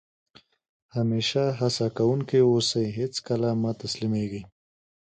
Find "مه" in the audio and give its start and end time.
3.61-3.71